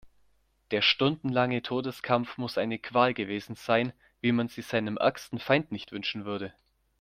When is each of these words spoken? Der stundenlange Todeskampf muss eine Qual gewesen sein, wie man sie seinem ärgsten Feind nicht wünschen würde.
Der 0.71 0.81
stundenlange 0.81 1.61
Todeskampf 1.61 2.39
muss 2.39 2.57
eine 2.57 2.79
Qual 2.79 3.13
gewesen 3.13 3.53
sein, 3.55 3.93
wie 4.19 4.31
man 4.31 4.47
sie 4.47 4.63
seinem 4.63 4.97
ärgsten 4.97 5.37
Feind 5.37 5.71
nicht 5.71 5.91
wünschen 5.91 6.25
würde. 6.25 6.55